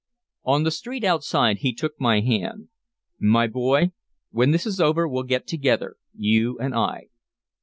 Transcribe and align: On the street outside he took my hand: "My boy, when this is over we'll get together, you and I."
On 0.43 0.63
the 0.63 0.71
street 0.71 1.03
outside 1.03 1.57
he 1.59 1.75
took 1.75 2.01
my 2.01 2.21
hand: 2.21 2.69
"My 3.19 3.45
boy, 3.45 3.91
when 4.31 4.49
this 4.49 4.65
is 4.65 4.81
over 4.81 5.07
we'll 5.07 5.21
get 5.21 5.45
together, 5.45 5.95
you 6.15 6.57
and 6.57 6.73
I." 6.73 7.09